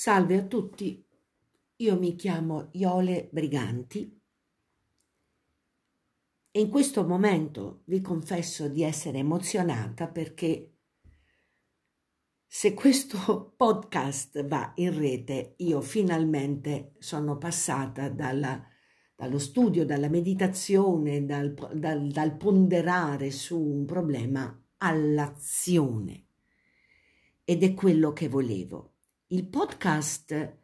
Salve 0.00 0.36
a 0.36 0.44
tutti, 0.44 1.04
io 1.74 1.98
mi 1.98 2.14
chiamo 2.14 2.68
Iole 2.74 3.28
Briganti 3.32 4.20
e 6.52 6.60
in 6.60 6.70
questo 6.70 7.04
momento 7.04 7.82
vi 7.86 8.00
confesso 8.00 8.68
di 8.68 8.84
essere 8.84 9.18
emozionata 9.18 10.06
perché 10.06 10.76
se 12.46 12.74
questo 12.74 13.52
podcast 13.56 14.46
va 14.46 14.70
in 14.76 14.96
rete, 14.96 15.54
io 15.56 15.80
finalmente 15.80 16.92
sono 17.00 17.36
passata 17.36 18.08
dalla, 18.08 18.64
dallo 19.16 19.40
studio, 19.40 19.84
dalla 19.84 20.08
meditazione, 20.08 21.26
dal, 21.26 21.52
dal, 21.74 22.06
dal 22.06 22.36
ponderare 22.36 23.32
su 23.32 23.60
un 23.60 23.84
problema 23.84 24.64
all'azione. 24.76 26.26
Ed 27.42 27.64
è 27.64 27.74
quello 27.74 28.12
che 28.12 28.28
volevo. 28.28 28.92
Il 29.30 29.46
podcast 29.48 30.56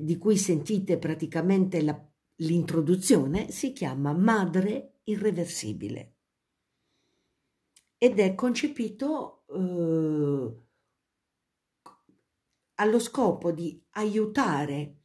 di 0.00 0.16
cui 0.16 0.36
sentite 0.36 0.96
praticamente 0.96 1.82
la, 1.82 2.08
l'introduzione 2.36 3.50
si 3.50 3.72
chiama 3.72 4.12
Madre 4.12 5.00
Irreversibile 5.04 6.14
ed 7.98 8.20
è 8.20 8.34
concepito 8.34 9.44
eh, 9.48 10.62
allo 12.74 12.98
scopo 12.98 13.50
di 13.50 13.82
aiutare 13.90 14.98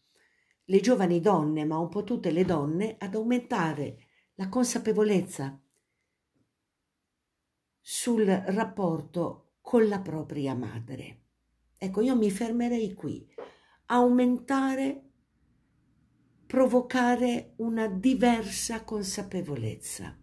le 0.65 0.79
giovani 0.79 1.19
donne, 1.19 1.65
ma 1.65 1.77
un 1.79 1.89
po' 1.89 2.03
tutte 2.03 2.29
le 2.29 2.45
donne, 2.45 2.97
ad 2.99 3.15
aumentare 3.15 4.05
la 4.35 4.47
consapevolezza 4.47 5.59
sul 7.79 8.25
rapporto 8.25 9.53
con 9.61 9.87
la 9.87 9.99
propria 9.99 10.53
madre. 10.53 11.28
Ecco, 11.81 12.01
io 12.01 12.13
mi 12.13 12.29
fermerei 12.29 12.93
qui. 12.93 13.25
Aumentare, 13.85 15.11
provocare 16.45 17.53
una 17.59 17.87
diversa 17.87 18.83
consapevolezza. 18.83 20.13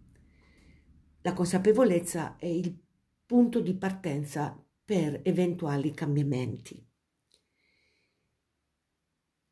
La 1.21 1.33
consapevolezza 1.33 2.35
è 2.37 2.45
il 2.45 2.79
punto 3.25 3.59
di 3.59 3.75
partenza 3.75 4.63
per 4.85 5.21
eventuali 5.23 5.91
cambiamenti. 5.95 6.87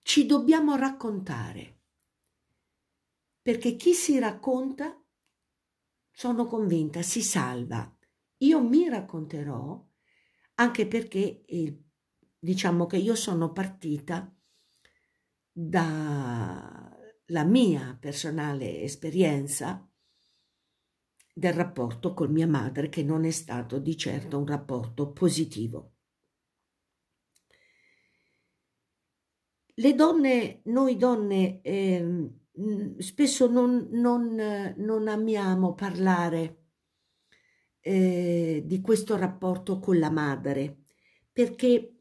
Ci 0.03 0.27
dobbiamo 0.27 0.75
raccontare, 0.75 1.81
perché 3.41 3.75
chi 3.75 3.93
si 3.93 4.19
racconta, 4.19 5.03
sono 6.11 6.45
convinta, 6.45 7.01
si 7.01 7.23
salva. 7.23 7.97
Io 8.37 8.61
mi 8.61 8.87
racconterò 8.87 9.83
anche 10.57 10.87
perché 10.87 11.43
il 11.47 11.84
diciamo 12.45 12.85
che 12.85 12.97
io 12.97 13.15
sono 13.15 13.51
partita 13.51 14.31
dalla 15.51 17.43
mia 17.43 17.97
personale 17.99 18.81
esperienza 18.81 19.89
del 21.33 21.53
rapporto 21.53 22.13
con 22.13 22.31
mia 22.31 22.47
madre 22.47 22.87
che 22.87 23.01
non 23.03 23.25
è 23.25 23.31
stato 23.31 23.79
di 23.79 23.97
certo 23.97 24.37
un 24.37 24.45
rapporto 24.45 25.11
positivo. 25.11 25.93
Le 29.77 29.95
donne, 29.95 30.61
noi 30.65 30.97
donne, 30.97 31.61
eh, 31.61 32.29
spesso 32.99 33.49
non, 33.49 33.87
non, 33.91 34.75
non, 34.77 35.07
amiamo 35.07 35.73
parlare 35.73 36.67
eh, 37.79 38.61
di 38.63 38.81
questo 38.81 39.17
rapporto 39.17 39.79
con 39.79 39.97
la 39.97 40.11
madre 40.11 40.83
perché 41.33 41.94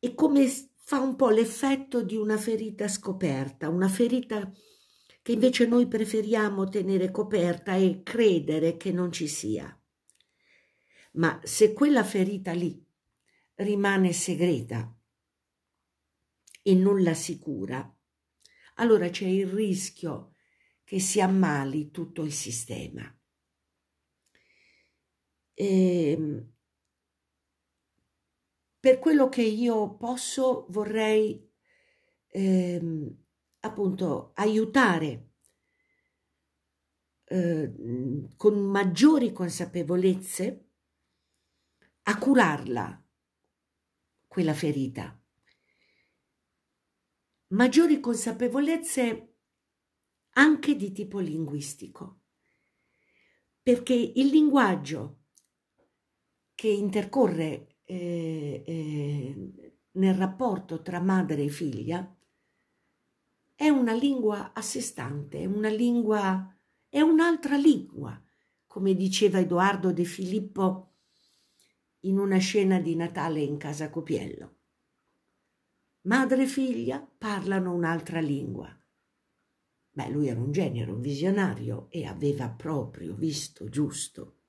è 0.00 0.14
come 0.14 0.48
fa 0.76 0.98
un 0.98 1.14
po' 1.14 1.28
l'effetto 1.28 2.02
di 2.02 2.16
una 2.16 2.38
ferita 2.38 2.88
scoperta, 2.88 3.68
una 3.68 3.88
ferita 3.88 4.50
che 5.22 5.32
invece 5.32 5.66
noi 5.66 5.86
preferiamo 5.86 6.68
tenere 6.68 7.10
coperta 7.10 7.74
e 7.76 8.02
credere 8.02 8.78
che 8.78 8.90
non 8.90 9.12
ci 9.12 9.28
sia. 9.28 9.78
Ma 11.12 11.38
se 11.42 11.74
quella 11.74 12.02
ferita 12.02 12.52
lì 12.52 12.82
rimane 13.56 14.12
segreta 14.14 14.96
e 16.62 16.74
non 16.74 17.02
la 17.02 17.14
si 17.14 17.38
cura, 17.38 17.94
allora 18.76 19.10
c'è 19.10 19.26
il 19.26 19.46
rischio 19.46 20.34
che 20.82 20.98
si 20.98 21.20
ammali 21.20 21.90
tutto 21.90 22.22
il 22.22 22.32
sistema. 22.32 23.14
E, 25.52 26.10
ehm, 26.10 26.52
per 28.80 28.98
quello 28.98 29.28
che 29.28 29.42
io 29.42 29.94
posso 29.96 30.64
vorrei 30.70 31.46
ehm, 32.28 33.24
appunto 33.60 34.32
aiutare 34.34 35.32
eh, 37.24 37.74
con 38.36 38.58
maggiori 38.58 39.32
consapevolezze 39.32 40.68
a 42.04 42.18
curarla 42.18 43.04
quella 44.26 44.54
ferita. 44.54 45.14
Maggiori 47.48 48.00
consapevolezze 48.00 49.34
anche 50.34 50.76
di 50.76 50.92
tipo 50.92 51.18
linguistico, 51.18 52.20
perché 53.60 53.92
il 53.92 54.26
linguaggio 54.28 55.24
che 56.54 56.68
intercorre 56.68 57.42
eh, 57.44 57.70
eh, 57.90 58.39
nel 60.00 60.14
rapporto 60.14 60.80
tra 60.80 60.98
madre 60.98 61.44
e 61.44 61.48
figlia 61.48 62.16
è 63.54 63.68
una 63.68 63.92
lingua 63.92 64.54
a 64.54 64.62
sé 64.62 64.80
stante, 64.80 65.40
è 65.40 65.44
una 65.44 65.68
lingua, 65.68 66.56
è 66.88 67.02
un'altra 67.02 67.56
lingua, 67.56 68.18
come 68.66 68.94
diceva 68.94 69.38
Edoardo 69.38 69.92
De 69.92 70.04
Filippo 70.04 70.94
in 72.00 72.18
una 72.18 72.38
scena 72.38 72.80
di 72.80 72.96
Natale 72.96 73.40
in 73.40 73.58
casa 73.58 73.90
Copiello. 73.90 74.56
Madre 76.04 76.44
e 76.44 76.46
figlia 76.46 77.06
parlano 77.18 77.74
un'altra 77.74 78.20
lingua. 78.20 78.74
Beh, 79.90 80.08
lui 80.08 80.28
era 80.28 80.40
un 80.40 80.50
genio, 80.50 80.82
era 80.82 80.92
un 80.92 81.02
visionario 81.02 81.88
e 81.90 82.06
aveva 82.06 82.48
proprio 82.48 83.14
visto 83.14 83.68
giusto 83.68 84.39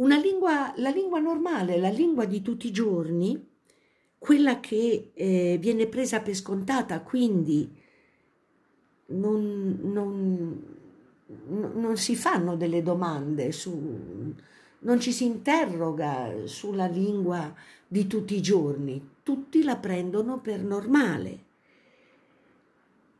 Una 0.00 0.16
lingua, 0.16 0.72
la 0.76 0.88
lingua 0.88 1.18
normale, 1.18 1.78
la 1.78 1.90
lingua 1.90 2.24
di 2.24 2.40
tutti 2.40 2.68
i 2.68 2.72
giorni, 2.72 3.48
quella 4.16 4.58
che 4.58 5.10
eh, 5.12 5.58
viene 5.60 5.86
presa 5.88 6.20
per 6.20 6.34
scontata, 6.34 7.02
quindi 7.02 7.70
non, 9.08 9.78
non, 9.82 10.62
non, 11.74 11.96
si 11.98 12.16
fanno 12.16 12.56
delle 12.56 12.82
domande, 12.82 13.52
su, 13.52 14.34
non 14.78 15.00
ci 15.00 15.12
si 15.12 15.26
interroga 15.26 16.32
sulla 16.46 16.86
lingua 16.86 17.54
di 17.86 18.06
tutti 18.06 18.34
i 18.34 18.40
giorni, 18.40 19.16
tutti 19.22 19.62
la 19.62 19.76
prendono 19.76 20.38
per 20.38 20.62
normale. 20.62 21.44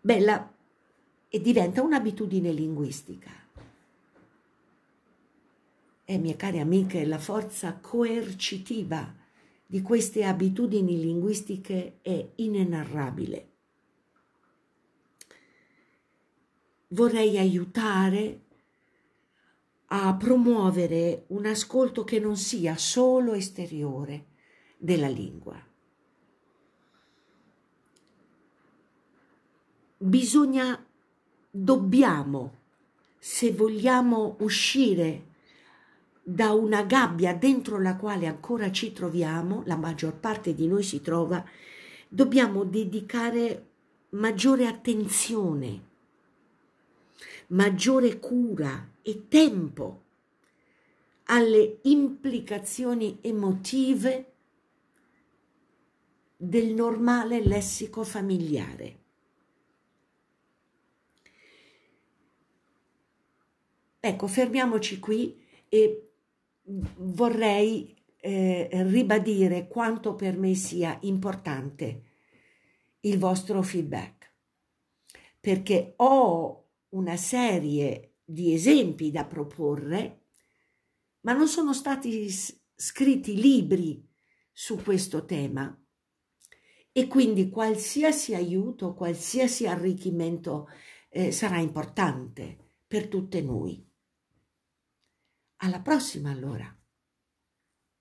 Bella, 0.01 0.51
e 1.29 1.41
diventa 1.43 1.83
un'abitudine 1.83 2.51
linguistica. 2.53 3.31
E 6.11 6.19
mie 6.19 6.35
care 6.35 6.59
amiche, 6.59 7.07
la 7.07 7.21
forza 7.21 7.79
coercitiva 7.79 9.15
di 9.65 9.81
queste 9.81 10.25
abitudini 10.25 10.99
linguistiche 10.99 11.99
è 12.03 12.33
inenarrabile. 12.35 13.49
Vorrei 16.89 17.39
aiutare 17.39 18.41
a 19.87 20.13
promuovere 20.17 21.27
un 21.29 21.47
ascolto 21.47 22.03
che 22.03 22.19
non 22.19 22.37
sia 22.37 22.77
solo 22.77 23.35
esteriore 23.35 24.31
della 24.79 25.07
lingua. 25.07 25.65
Bisogna, 29.97 30.85
dobbiamo, 31.49 32.59
se 33.17 33.53
vogliamo 33.53 34.35
uscire 34.41 35.29
da 36.33 36.53
una 36.53 36.85
gabbia 36.85 37.35
dentro 37.35 37.81
la 37.81 37.97
quale 37.97 38.29
ancora 38.29 38.71
ci 38.71 38.93
troviamo, 38.93 39.65
la 39.67 39.77
maggior 39.77 40.15
parte 40.15 40.55
di 40.55 40.69
noi 40.69 40.85
si 40.85 41.01
trova, 41.01 41.45
dobbiamo 42.09 42.63
dedicare 42.63 43.67
maggiore 44.11 44.67
attenzione, 44.67 45.89
maggiore 47.49 48.21
cura 48.21 48.93
e 49.03 49.27
tempo 49.27 50.03
alle 51.25 51.79
implicazioni 51.83 53.19
emotive 53.23 54.33
del 56.37 56.73
normale 56.75 57.45
lessico 57.45 58.05
familiare. 58.05 58.99
Ecco, 63.99 64.27
fermiamoci 64.29 64.99
qui 65.01 65.45
e 65.69 66.10
vorrei 66.97 67.97
eh, 68.17 68.69
ribadire 68.71 69.67
quanto 69.67 70.15
per 70.15 70.37
me 70.37 70.55
sia 70.55 70.99
importante 71.03 72.03
il 73.01 73.19
vostro 73.19 73.63
feedback, 73.63 74.35
perché 75.41 75.95
ho 75.97 76.69
una 76.91 77.17
serie 77.17 78.17
di 78.25 78.53
esempi 78.53 79.11
da 79.11 79.25
proporre, 79.25 80.25
ma 81.21 81.33
non 81.33 81.49
sono 81.49 81.73
stati 81.73 82.29
scritti 82.75 83.41
libri 83.41 84.07
su 84.53 84.77
questo 84.83 85.25
tema 85.25 85.75
e 86.93 87.07
quindi 87.07 87.49
qualsiasi 87.49 88.35
aiuto, 88.35 88.95
qualsiasi 88.95 89.67
arricchimento 89.67 90.69
eh, 91.09 91.33
sarà 91.33 91.59
importante 91.59 92.75
per 92.87 93.09
tutte 93.09 93.41
noi. 93.41 93.90
Alla 95.63 95.81
prossima 95.81 96.31
allora. 96.31 96.80